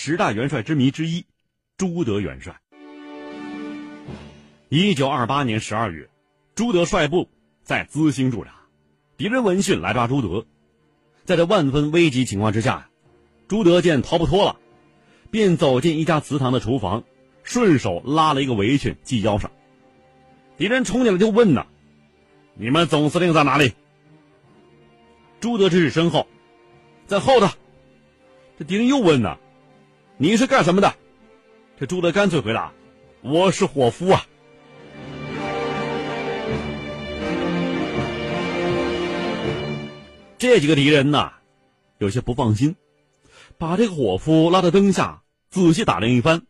[0.00, 1.24] 十大元帅之谜之一——
[1.76, 2.54] 朱德元帅。
[4.68, 6.08] 一九二八年十二月，
[6.54, 7.28] 朱德率部
[7.64, 8.52] 在资兴驻扎，
[9.16, 10.46] 敌人闻讯来抓朱德。
[11.24, 12.88] 在这万分危急情况之下，
[13.48, 14.60] 朱德见逃不脱了，
[15.32, 17.02] 便走进一家祠堂的厨房，
[17.42, 19.50] 顺手拉了一个围裙系腰上。
[20.56, 21.66] 敌人冲进来就问呐
[22.54, 23.72] ：“你们总司令在哪里？”
[25.42, 26.28] 朱德指指身后，
[27.08, 27.48] 在后头。
[28.60, 29.36] 这敌人又问呐
[30.20, 30.94] ：“你是干什么的？”
[31.78, 32.72] 这朱德干脆回答
[33.22, 34.26] ：“我是伙夫啊。”
[40.38, 41.34] 这几个敌人呐，
[41.98, 42.74] 有些不放心，
[43.58, 46.42] 把这个伙夫拉到灯下，仔细打量一番，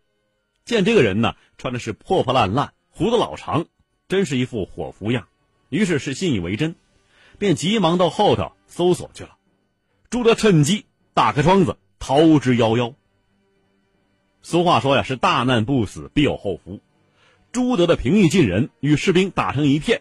[0.64, 3.66] 见这个人呢穿的是破破烂烂，胡子老长，
[4.08, 5.28] 真是一副伙夫样，
[5.68, 6.74] 于是是信以为真，
[7.38, 9.36] 便急忙到后头搜索去了。
[10.08, 12.94] 朱德趁机打开窗子，逃之夭夭。
[14.50, 16.80] 俗话说呀，是大难不死，必有后福。
[17.52, 20.00] 朱德的平易近人，与士兵打成一片，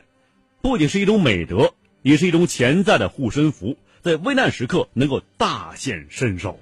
[0.62, 1.74] 不仅是一种美德。
[2.02, 6.58] 也是一种潜在的护身符，在危难时刻能够大显身手。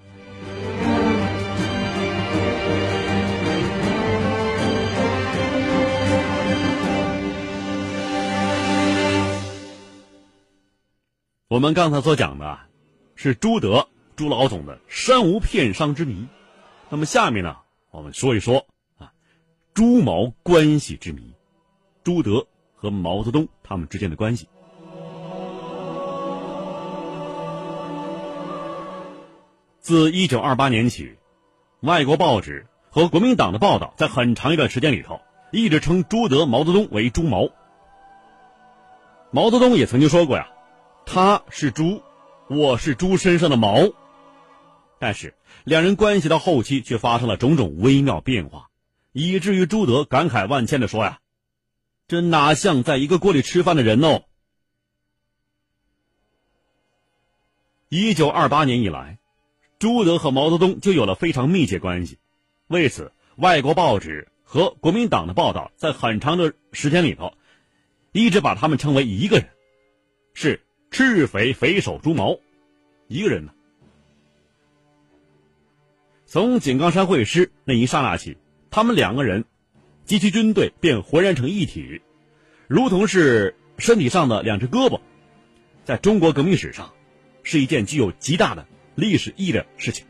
[11.47, 12.57] 我们刚才所讲的，
[13.13, 16.25] 是朱德朱老总的山无片商之谜。
[16.89, 17.57] 那么下面呢，
[17.95, 19.13] 我们说一说啊，
[19.73, 21.33] 朱毛关系之谜，
[22.03, 24.49] 朱德和毛泽东他们之间的关系。
[29.79, 31.15] 自一九二八年起，
[31.79, 35.21] 外国报纸和国民党的报道在很长一段时间里头
[35.53, 37.47] 一直称朱德、毛泽东为朱毛。
[39.31, 40.49] 毛泽东也曾经说过呀
[41.07, 42.01] ：“他是猪，
[42.49, 43.77] 我是猪身上的毛。”
[44.99, 48.69] 但是两人关系到后期却发生了种种微妙变化，
[49.11, 51.19] 以至于朱德感慨万千的说：“呀，
[52.07, 54.23] 这哪像在一个锅里吃饭的人哦！”
[57.89, 59.19] 一九二八年以来。
[59.77, 62.17] 朱德和毛泽东就有了非常密切关系，
[62.67, 67.33] 为此，外国报纸和国民党的报道在很长的时间里头，
[68.13, 69.49] 一直把他们称为一个人，
[70.33, 72.39] 是赤匪匪首朱毛，
[73.09, 73.53] 一个人呢。
[76.25, 78.37] 从井冈山会师那一刹那起，
[78.69, 79.45] 他们两个人
[80.05, 82.01] 及其军队便浑然成一体，
[82.67, 84.99] 如同是身体上的两只胳膊，
[85.83, 86.93] 在中国革命史上，
[87.43, 88.65] 是一件具有极大的。
[88.95, 90.05] 历史意义的事情。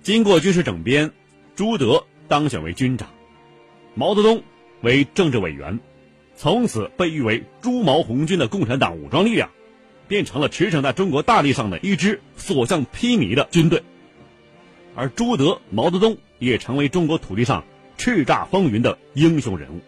[0.00, 1.10] 经过军事整编，
[1.56, 3.10] 朱德当选为军长，
[3.96, 4.44] 毛泽东
[4.80, 5.80] 为政治委员，
[6.36, 9.50] 从此被誉为“朱毛红军”的共产党武装力量，
[10.06, 13.82] 变成了驰骋在中国大地上的一支所向披靡的军队。
[14.98, 17.62] 而朱德、毛泽东也成为中国土地上
[17.96, 19.80] 叱咤风云的英雄人物。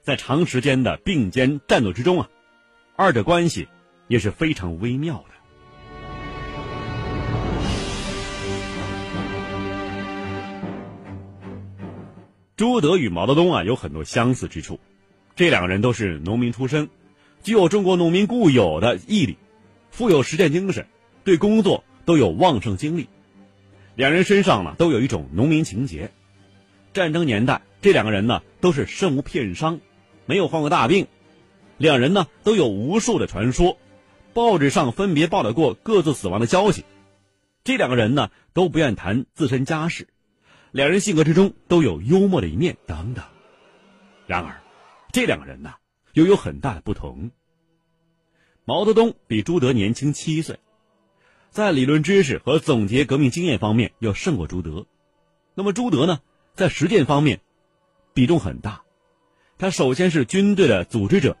[0.00, 2.30] 在长时间的并肩战斗之中啊，
[2.94, 3.66] 二者关系。
[4.08, 5.34] 也是非常微妙的。
[12.56, 14.78] 朱德与毛泽东啊有很多相似之处，
[15.34, 16.90] 这两个人都是农民出身，
[17.42, 19.38] 具有中国农民固有的毅力，
[19.90, 20.86] 富有实践精神，
[21.24, 23.08] 对工作都有旺盛精力。
[23.94, 26.12] 两人身上呢都有一种农民情节。
[26.92, 29.80] 战争年代，这两个人呢都是身无片伤，
[30.26, 31.06] 没有患过大病。
[31.78, 33.78] 两人呢都有无数的传说。
[34.34, 36.86] 报纸上分别报道过各自死亡的消息，
[37.64, 40.08] 这两个人呢都不愿谈自身家事，
[40.70, 43.24] 两人性格之中都有幽默的一面等等。
[44.26, 44.62] 然而，
[45.12, 45.74] 这两个人呢
[46.14, 47.30] 又有很大的不同。
[48.64, 50.58] 毛泽东比朱德年轻七岁，
[51.52, 54.86] 在理论知识和总结革命经验方面要胜过朱德。
[55.54, 56.20] 那么朱德呢，
[56.54, 57.42] 在实践方面
[58.14, 58.84] 比重很大，
[59.58, 61.36] 他首先是军队的组织者，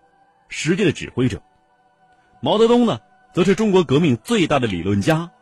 [0.50, 1.42] 实际的指挥者。
[2.42, 3.00] 毛泽东呢，
[3.32, 5.32] 则是中国革命最大的理论家。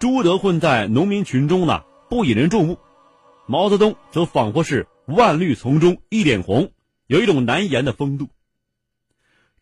[0.00, 2.74] 朱德混在农民群中呢，不引人注目；
[3.46, 6.72] 毛泽东则仿佛是万绿丛中一点红，
[7.06, 8.30] 有一种难言的风度。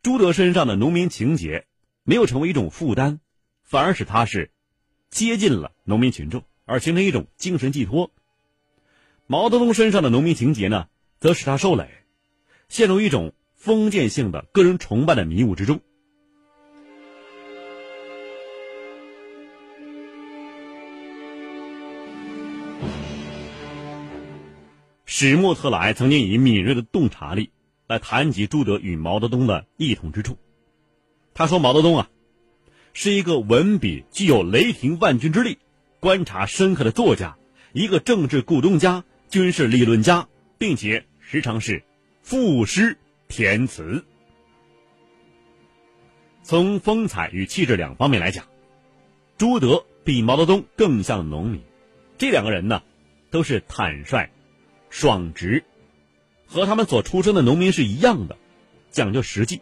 [0.03, 1.67] 朱德身上的农民情节
[2.05, 3.21] 没有成为一种负担，
[3.67, 4.53] 反而使他是
[5.11, 8.13] 接近了农民群众，而形成一种精神寄托。
[9.27, 10.87] 毛泽东身上的农民情节呢，
[11.19, 11.91] 则使他受累，
[12.69, 15.81] 陷入一种封建性的个人崇拜的迷雾之中。
[25.07, 27.51] 史沫特莱曾经以敏锐的洞察力
[27.89, 30.39] 来谈及朱德与毛泽东的异同之处。
[31.35, 32.09] 他说：“毛泽东啊，
[32.99, 35.59] 是一个文笔具有雷霆万钧之力、
[36.01, 37.37] 观察深刻的作家，
[37.75, 41.85] 一个政治股东家、军事理论家，并且时常是
[42.23, 42.97] 赋诗
[43.29, 44.03] 填词。
[46.43, 48.47] 从风采与气质两方面来讲，
[49.37, 51.61] 朱德比毛泽东更像农民。
[52.17, 52.83] 这两个人呢，
[53.31, 54.31] 都是坦率、
[54.89, 55.63] 爽直，
[56.47, 58.39] 和他们所出生的农民是一样的，
[58.91, 59.61] 讲究实际。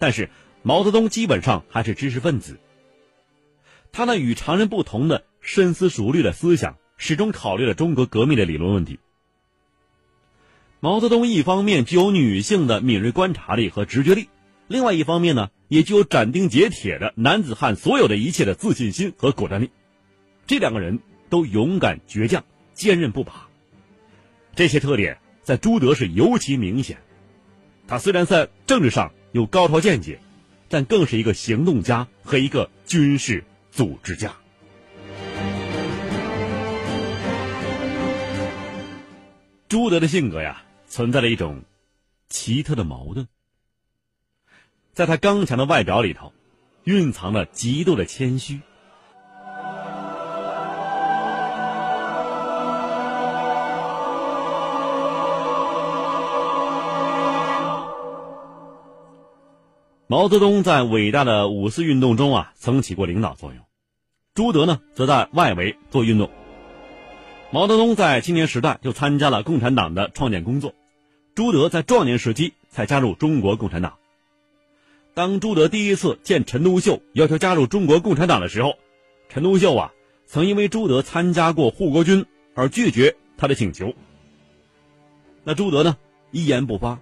[0.00, 0.28] 但是
[0.64, 2.58] 毛泽东基本上还是知识分子。
[3.92, 8.98] 他那与常人不同的深思熟虑的思想，始终考虑了中国革命的理论问题。
[10.80, 14.28] 毛泽东一方面具有女性的敏锐观察力和直觉力，
[14.66, 19.70] 另外一方面呢，也具有斩钉截铁的男子汉所有的一切的自信心和果断力。
[20.46, 20.98] 这两个人
[21.28, 23.48] 都勇敢倔强、坚韧不拔，
[24.56, 26.96] 这些特点在朱德是尤其明显。
[27.86, 30.18] 他虽然在政治上，有高超见解，
[30.68, 34.32] 但更是一个行动家和一个军事组织家。
[39.66, 41.64] 朱德的性格呀，存在着一种
[42.28, 43.26] 奇特的矛盾，
[44.92, 46.34] 在他刚强的外表里头，
[46.84, 48.60] 蕴藏了极度的谦虚。
[60.12, 63.62] 毛泽东在伟大的五四运动中啊，曾起过领导作用；
[64.34, 66.28] 朱德呢，则在外围做运动。
[67.50, 70.74] 毛泽东在青年时代就参加了共产党的创建工作，
[71.34, 73.94] 朱德在壮年时期才加入中国共产党。
[75.14, 78.74] 当朱德第一次见陈独秀要求加入中国共产党的时候，
[79.30, 79.92] 陈独秀啊，
[80.26, 83.94] 曾因为朱德参加过护国军而拒绝他的请求。
[85.42, 85.96] 那朱德呢，
[86.32, 86.98] 一言不发，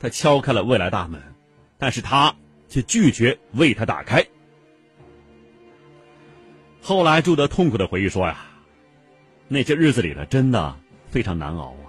[0.00, 1.22] 他敲开了未来大门。
[1.78, 2.34] 但是他
[2.68, 4.26] 却拒绝为他打开。
[6.82, 8.46] 后来朱德痛苦的回忆说：“呀，
[9.46, 10.76] 那些日子里呢，真的
[11.08, 11.86] 非常难熬啊！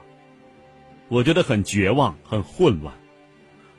[1.08, 2.94] 我觉得很绝望，很混乱。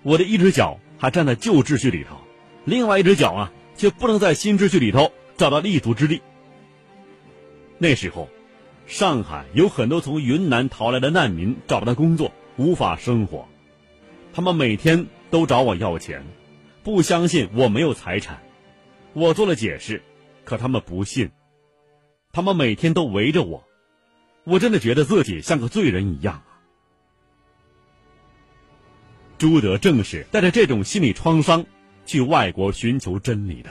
[0.03, 2.17] 我的一只脚还站在旧秩序里头，
[2.65, 6.21] 另外一只脚啊，却不能在新秩序里头找到立足之地。
[7.79, 8.29] 那时候，
[8.87, 13.47] 上海有很多从云南逃来的难民找不到工作，无法生活，
[14.33, 16.25] 他们每天。”都找我要钱，
[16.83, 18.43] 不相信我没有财产。
[19.13, 20.03] 我做了解释，
[20.45, 21.31] 可他们不信。
[22.33, 23.65] 他们每天都围着我，
[24.45, 26.59] 我真的觉得自己像个罪人一样啊。
[29.39, 31.65] 朱德正是带着这种心理创伤
[32.05, 33.71] 去外国寻求真理的。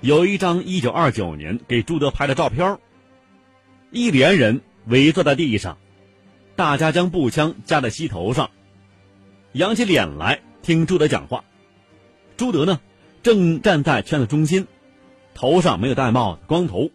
[0.00, 2.78] 有一张一九二九年给朱德拍的照片，
[3.90, 4.60] 一连人。
[4.86, 5.78] 围坐在地上，
[6.56, 8.50] 大家将步枪架在膝头上，
[9.52, 11.44] 扬起脸来听朱德讲话。
[12.36, 12.80] 朱德呢，
[13.22, 14.66] 正站在圈子中心，
[15.34, 16.90] 头上没有戴帽子，光头，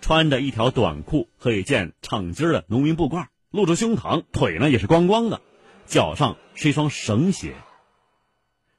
[0.00, 5.40] 穿着一条短裤和一件敞襟的农民布褂，露出胸膛，腿呢也是光光的，
[5.86, 7.54] 脚上是一双绳鞋。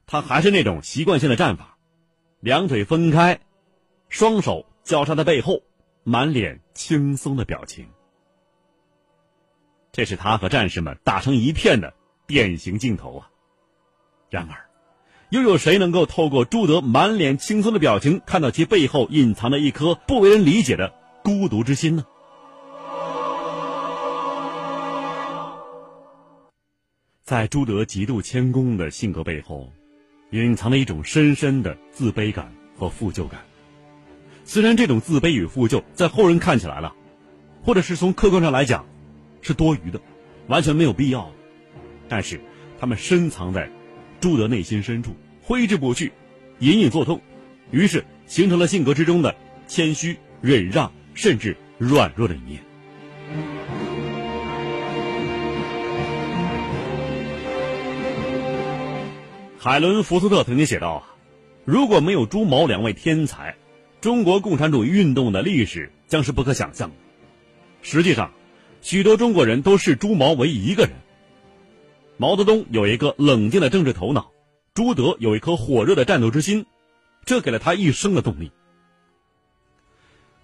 [0.06, 1.76] 他还是那种习惯性的站法，
[2.38, 3.40] 两腿分开，
[4.08, 5.62] 双手交叉在背后，
[6.04, 7.88] 满脸轻松的表情。
[9.96, 11.94] 这是他和战士们打成一片的
[12.26, 13.30] 典型镜头啊！
[14.28, 14.66] 然而，
[15.30, 20.92] 又有谁能够透过朱德满脸轻松的表情，看到其背后隐藏的一颗不为人理解的
[21.24, 22.04] 孤独之心呢？
[27.22, 29.72] 在朱德极度谦恭的性格背后，
[30.30, 33.40] 隐藏了一种深深的自卑感和负疚感。
[34.44, 36.92] 虽然这种自卑与负疚在后人看起来了，
[37.64, 38.84] 或者是从客观上来讲。
[39.46, 40.00] 是多余的，
[40.48, 41.30] 完全没有必要。
[42.08, 42.40] 但是，
[42.80, 43.70] 他们深藏在
[44.18, 46.10] 朱德内心深处，挥之不去，
[46.58, 47.20] 隐隐作痛，
[47.70, 49.36] 于是形成了性格之中的
[49.68, 52.60] 谦虚、忍让，甚至软弱的一面。
[59.56, 61.14] 海伦·福斯特曾经写道：“啊，
[61.64, 63.54] 如果没有朱毛两位天才，
[64.00, 66.96] 中国共产主义运动的历史将是不可想象的。”
[67.82, 68.32] 实际上。
[68.86, 70.92] 许多中国人都视朱毛为一个人。
[72.18, 74.30] 毛泽东有一个冷静的政治头脑，
[74.74, 76.66] 朱德有一颗火热的战斗之心，
[77.24, 78.52] 这给了他一生的动力。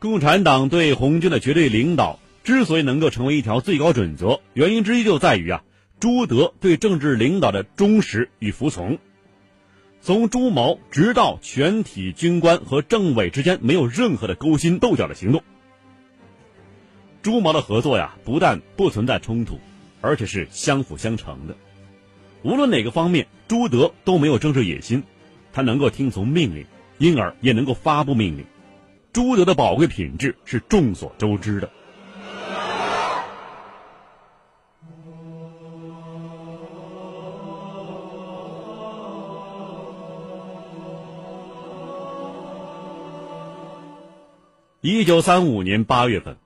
[0.01, 5.63] 共产党对红军的绝对领导之所以能够成为一条最高准则，原因之一就在于啊，
[6.01, 8.99] 朱德对政治领导的忠实与服从。
[10.01, 15.45] 从朱毛直到全体军官和政委之间没有任何的勾心斗角的行动。
[17.23, 19.61] 朱毛的合作呀，不但不存在冲突，
[20.01, 21.57] 而且是相辅相成的。
[22.43, 25.05] 无论哪个方面，朱德都没有政治野心，
[25.53, 26.67] 他能够听从命令，
[26.99, 28.45] 因而也能够发布命令。
[29.13, 31.71] 朱德的宝贵品质是众所周知的。
[44.81, 46.37] 一九三五年八月份，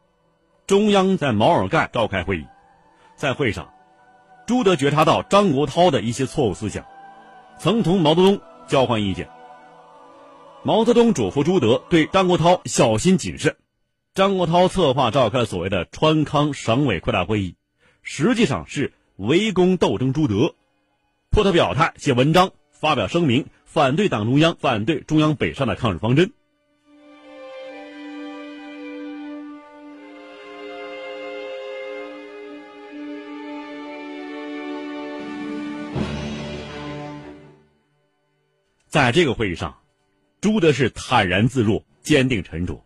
[0.66, 2.46] 中央在毛尔盖召开会议，
[3.14, 3.72] 在会上，
[4.48, 6.84] 朱德觉察到张国焘的一些错误思想，
[7.60, 9.28] 曾同毛泽东交换意见。
[10.64, 13.54] 毛泽东嘱咐朱德对张国焘小心谨慎。
[14.12, 17.54] 张国焘策划召开所谓的川康省委扩大会议，
[18.02, 20.56] 实际上是围攻斗争朱德，
[21.30, 26.32] 迫他表态、写文章、发表声明，反对党中央、反对中央北上的抗日方针。
[38.88, 39.78] 在这个会议上，
[40.40, 42.84] 朱德是坦然自若、坚定沉着，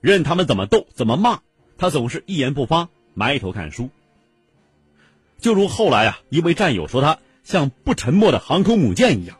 [0.00, 1.40] 任他们怎么斗、怎么骂，
[1.76, 3.90] 他总是一言不发，埋头看书。
[5.38, 9.38] 就如后来啊，一位战友说他像不沉默的航空母舰一样。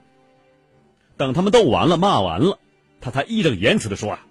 [1.16, 2.59] 等他们斗完了、骂完了，
[3.00, 4.26] 他才义正言辞的说啊：“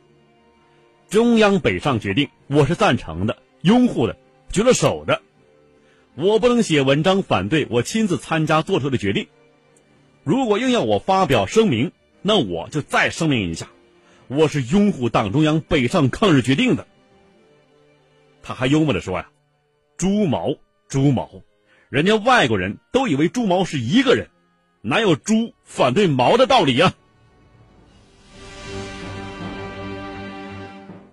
[1.10, 4.18] 中央北上决定，我是赞成的、拥护的、
[4.52, 5.22] 举了手的。
[6.16, 9.28] 我不能写文章反对我亲自参加做出的决定。”
[10.24, 13.68] 如果硬要我发表声明，那我就再声明一下，
[14.28, 16.86] 我是拥护党中央北上抗日决定的。
[18.44, 19.30] 他还幽默的说呀
[19.98, 20.56] ：“朱毛，
[20.88, 21.42] 朱毛，
[21.90, 24.30] 人家外国人都以为朱毛是一个人，
[24.82, 26.94] 哪有朱反对毛的道理呀？”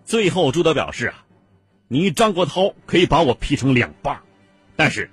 [0.04, 1.24] 最后，朱德表示啊
[1.88, 4.20] ：“你张国焘可以把我劈成两半，
[4.76, 5.10] 但是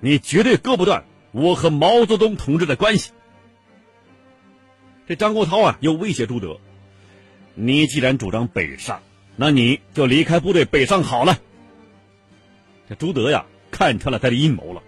[0.00, 3.12] 你绝对割不断。”我和毛泽东同志的关系，
[5.06, 6.58] 这张国焘啊又威胁朱德
[7.54, 9.02] ：“你既然主张北上，
[9.36, 11.38] 那你就离开部队北上好了。”
[12.88, 14.82] 这朱德呀看穿了他的阴谋了。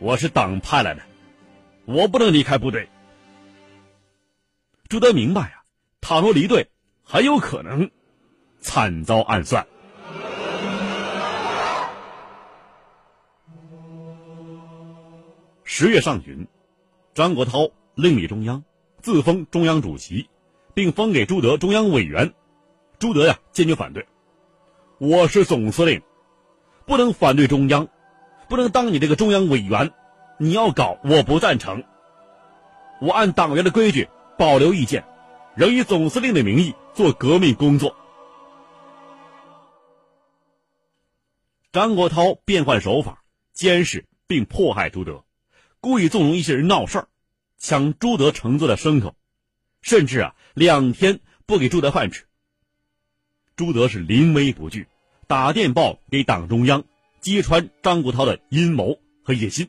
[0.00, 1.02] 我是党派来的，
[1.84, 2.88] 我不能离开部队。
[4.88, 5.64] 朱德明白啊，
[6.00, 6.68] 倘若离队，
[7.02, 7.90] 很有可能
[8.60, 9.66] 惨遭暗算。
[15.66, 16.46] 十月上旬，
[17.14, 18.62] 张国焘另立中央，
[19.00, 20.28] 自封中央主席，
[20.74, 22.34] 并封给朱德中央委员。
[22.98, 24.06] 朱德呀，坚决反对。
[24.98, 26.02] 我是总司令，
[26.84, 27.88] 不能反对中央，
[28.50, 29.92] 不能当你这个中央委员。
[30.38, 31.82] 你要搞，我不赞成。
[33.00, 35.04] 我按党员的规矩保留意见，
[35.56, 37.96] 仍以总司令的名义做革命工作。
[41.72, 43.22] 张国焘变换手法，
[43.54, 45.23] 监视并迫害朱德。
[45.84, 47.08] 故意纵容一些人闹事儿，
[47.58, 49.14] 抢朱德乘坐的牲口，
[49.82, 52.24] 甚至啊两天不给朱德饭吃。
[53.54, 54.88] 朱德是临危不惧，
[55.26, 56.84] 打电报给党中央，
[57.20, 59.68] 揭穿张国焘的阴谋和野心。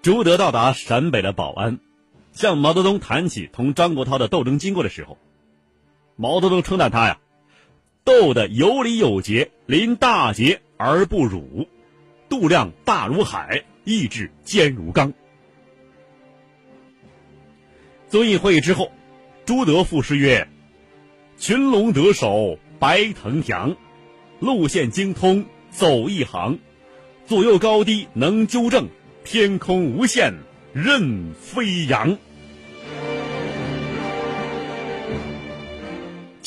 [0.00, 1.78] 朱德到达陕北的保安，
[2.32, 5.18] 向毛泽东谈起同张国焘的斗争经过的时候。
[6.20, 7.18] 毛泽东称赞他呀，
[8.04, 11.66] 斗得有理有节，临大节而不辱，
[12.28, 15.14] 度量大如海，意志坚如钢。
[18.10, 18.92] 遵义会议之后，
[19.46, 20.46] 朱德赋诗曰
[21.40, 23.74] ：“群龙得首白腾翔，
[24.40, 26.58] 路线精通走一行，
[27.24, 28.88] 左右高低能纠正，
[29.24, 30.34] 天空无限
[30.74, 32.18] 任飞扬。”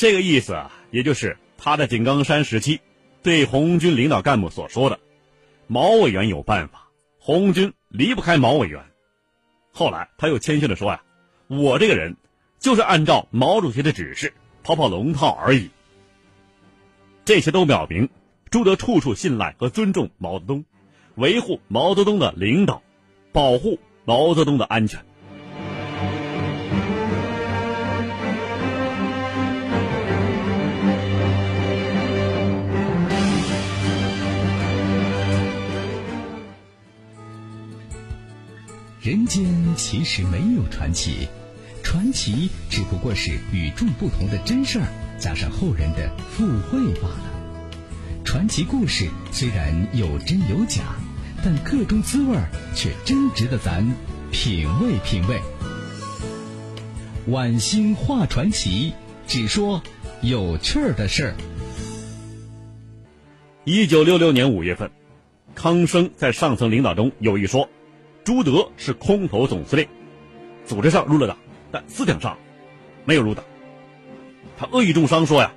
[0.03, 2.81] 这个意思啊，也就是他在井冈山时期
[3.22, 5.00] 对红军领导干部所说的
[5.65, 8.83] ：“毛委员有办法，红军离不开毛委员。”
[9.72, 11.01] 后来他又谦虚的说呀
[11.48, 12.17] ：“我这个人
[12.60, 15.69] 就是按照毛主席的指示跑跑龙套而已。”
[17.24, 18.10] 这些都表明
[18.50, 20.65] 朱德处处信赖和尊重毛泽东，
[21.15, 22.83] 维护毛泽东的领导，
[23.31, 25.05] 保护毛泽东的安全。
[39.03, 39.45] 人间
[39.75, 41.27] 其实没有传奇，
[41.83, 44.88] 传奇只不过是与众不同的真事儿
[45.19, 47.33] 加上后人的附会罢了。
[48.24, 50.95] 传奇故事虽然有真有假，
[51.43, 53.86] 但个中滋味儿却真值得咱
[54.31, 55.41] 品味品味。
[57.27, 58.93] 晚星画传奇，
[59.27, 59.83] 只说
[60.22, 61.36] 有趣儿的事儿。
[63.65, 64.89] 一九六六年五月份，
[65.55, 67.67] 康生在上层领导中有意说，
[68.24, 69.88] 朱德是空投总司令，
[70.65, 71.38] 组织上入了党，
[71.72, 72.38] 但思想上
[73.06, 73.44] 没有入党。
[74.58, 75.53] 他恶意重伤说呀：“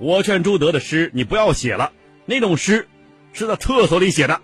[0.00, 1.92] 我劝朱德的诗你不要写了，
[2.24, 2.88] 那种诗
[3.32, 4.40] 是在厕所里写的。”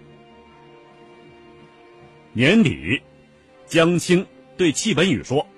[2.33, 3.03] 年底，
[3.67, 4.27] 江青
[4.57, 5.49] 对戚本禹说：“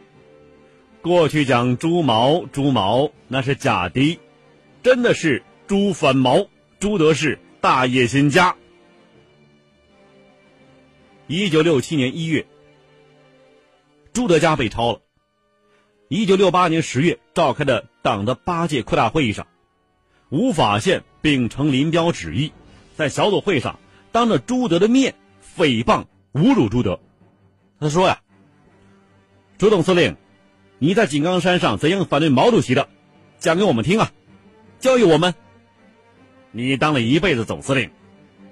[1.02, 4.18] 过去讲朱毛，朱毛那是假的，
[4.82, 6.46] 真的是朱反毛。
[6.78, 8.56] 朱德是大野心家。”
[11.32, 12.44] 一九六七年一月，
[14.12, 15.00] 朱德家被抄了。
[16.08, 19.46] 一九六八年十月召开的党的八届扩大会议上，
[20.28, 22.52] 吴法宪秉承林彪旨意，
[22.96, 23.78] 在小组会上
[24.12, 25.14] 当着朱德的面
[25.56, 26.04] 诽谤。
[26.34, 27.00] 侮辱朱德，
[27.80, 28.20] 他说呀
[29.56, 30.18] ：“朱总司令，
[30.78, 32.90] 你在井冈山上怎样反对毛主席的，
[33.38, 34.12] 讲给我们听啊，
[34.80, 35.34] 教育我们。
[36.50, 37.90] 你当了一辈子总司令，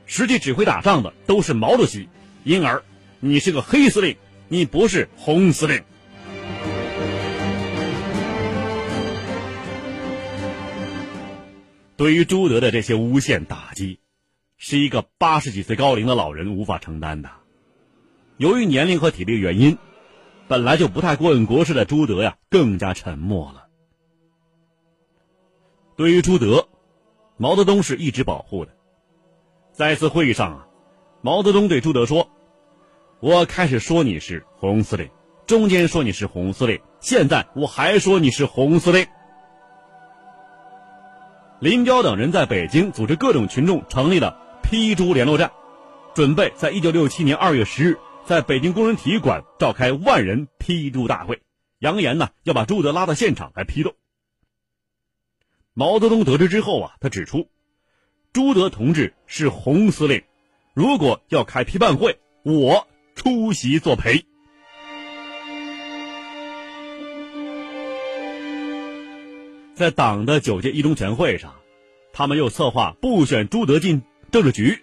[0.07, 2.09] 实际指挥打仗的都是毛主席，
[2.45, 2.83] 因而
[3.21, 4.17] 你是个黑司令，
[4.49, 5.83] 你不是红司令。”
[11.97, 14.01] 对于朱德的这些诬陷打击，
[14.57, 17.31] 是一个八十几岁高龄的老人无法承担的。
[18.39, 19.77] 由于年龄和体力原因，
[20.49, 23.67] 本来就不太过问国事的朱德呀，更加沉默了。
[25.95, 26.69] 对于朱德，
[27.37, 28.75] 毛泽东是一直保护的。
[29.73, 30.69] 在一次会议上啊，
[31.23, 32.31] 毛泽东对朱德说
[33.21, 35.09] ：“我开始说你是红司令，
[35.47, 39.07] 中间说你是红司令，现在我还说你是红司令。”
[41.61, 45.53] 林彪等人在北京组织各种群众成立了批朱联络站，
[46.15, 47.99] 准备在一九六七年二月十日。
[48.25, 51.43] 在北京工人体育馆召开万人批朱大会，
[51.81, 53.95] 扬言呢要把朱德拉到现场来批斗。
[55.75, 57.49] 毛泽东得知之后啊，他指出，
[58.33, 60.23] 朱德同志是红司令，
[60.81, 64.25] 如果要开批判会，我出席作陪。
[69.75, 71.55] 在党的九届一中全会上，
[72.15, 74.79] 他们又策划不选朱德进政治局。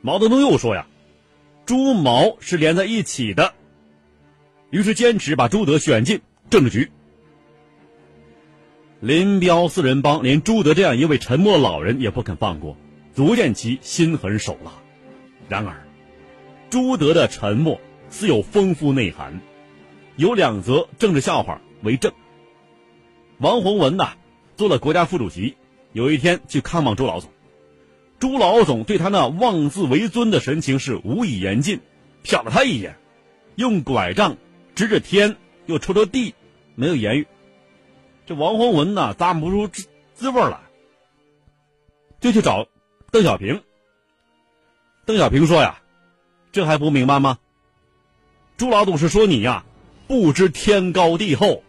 [0.00, 0.86] 毛泽东又说呀。
[1.66, 3.52] 朱毛是连在一起的，
[4.70, 6.90] 于是坚持把朱德选进政治局。
[9.00, 12.74] 林彪四人帮连朱德这样一位沉默老人也不肯放过，
[13.18, 14.70] 足见其心狠手辣。
[15.48, 15.88] 然而，
[16.70, 19.40] 朱德的沉默似有丰富内涵，
[20.14, 22.12] 有两则政治笑话为证。
[23.38, 24.12] 王洪文呐，
[24.56, 25.56] 做了国家副主席，
[25.92, 27.28] 有一天去看望朱老总。
[28.20, 31.80] 朱老总对他那妄自为尊的神情是无以言尽，
[32.22, 32.94] 瞟了他一眼，
[33.56, 34.36] 用拐杖
[34.76, 35.34] 指指天，
[35.66, 36.36] 又戳戳地，
[36.76, 37.26] 没有言语。
[38.26, 40.60] 这王洪文呐，咂不出滋滋味来，
[42.20, 42.68] 就去找
[43.10, 43.62] 邓小平。
[45.06, 45.80] 邓小平说呀
[46.52, 47.38] ：“这还不明白吗？
[48.58, 49.64] 朱老总是说你呀，
[50.06, 51.62] 不知天高地厚。”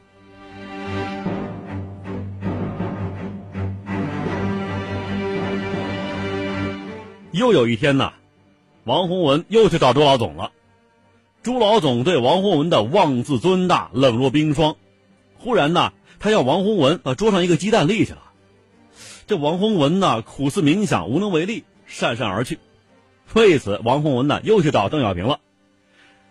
[7.31, 8.11] 又有一天呢，
[8.83, 10.51] 王洪文又去找朱老总了。
[11.41, 14.75] 朱老总对王洪文的妄自尊大冷若冰霜。
[15.37, 18.17] 忽然呢，他要王洪文把桌上一个鸡蛋立起来。
[19.29, 22.57] 这王洪文呢，苦思冥想，无能为力，讪讪而去。
[23.35, 25.39] 为此，王洪文呢又去找邓小平了。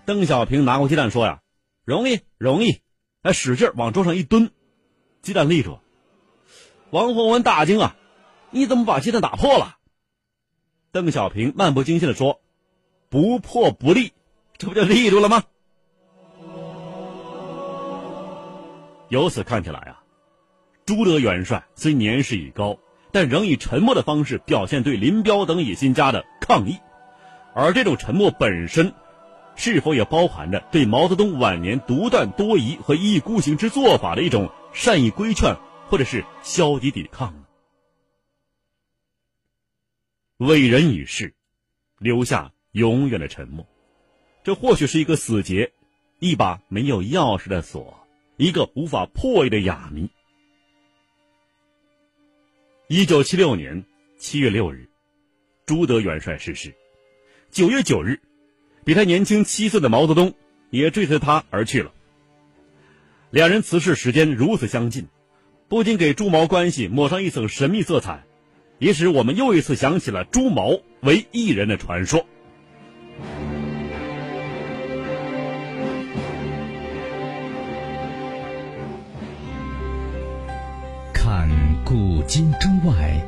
[0.04, 1.40] 邓小平拿过鸡蛋说呀
[1.86, 2.80] ：“容易，容易。”
[3.22, 4.50] 他使劲往桌上一蹲，
[5.22, 5.78] 鸡蛋立住。
[6.90, 7.94] 王洪文大惊啊
[8.50, 9.76] ：“你怎么把鸡蛋打破了？”
[10.90, 12.40] 邓小平漫不经心的说
[13.08, 14.12] ：“不破不立，
[14.56, 15.44] 这不就立住了吗？”
[19.08, 20.02] 由此看起来啊，
[20.84, 22.76] 朱德元帅虽年事已高，
[23.10, 26.78] 但仍以沉默的方式表现对林彪等野心家的抗议，
[27.54, 28.92] 而这种沉默本身，
[29.56, 35.56] 是否也包含着对毛泽东晚年独断多疑和一意孤行之做法的一种善意规劝，
[35.88, 37.44] 或者是消极抵抗呢？
[40.36, 41.34] 伟人已逝，
[41.98, 43.66] 留下永远的沉默，
[44.44, 45.72] 这或许是一个死结，
[46.20, 50.10] 一把没有钥匙的锁，一个无法破译的哑谜。
[52.90, 53.84] 一九七六年
[54.16, 54.88] 七月六日，
[55.66, 56.74] 朱德元帅逝世。
[57.50, 58.18] 九月九日，
[58.82, 60.32] 比他年轻七岁的毛泽东
[60.70, 61.92] 也追随他而去了。
[63.28, 65.06] 两人辞世时间如此相近，
[65.68, 68.24] 不仅给朱毛关系抹上一层神秘色彩。
[68.78, 72.24] 也使我们又一次想起了朱毛为艺人的传说。
[82.28, 83.18] 今中外，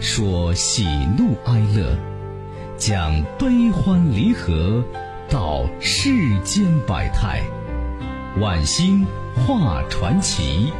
[0.00, 0.86] 说喜
[1.18, 1.94] 怒哀乐，
[2.78, 4.82] 讲悲欢离合，
[5.28, 6.08] 道世
[6.42, 7.42] 间百态，
[8.40, 10.72] 晚星画传奇。